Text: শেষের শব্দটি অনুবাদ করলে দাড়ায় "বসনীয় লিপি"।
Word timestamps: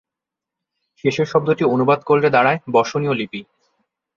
শেষের 1.03 1.25
শব্দটি 1.25 1.63
অনুবাদ 1.65 1.99
করলে 2.03 2.27
দাড়ায় 2.29 2.59
"বসনীয় 2.67 3.13
লিপি"। 3.13 3.41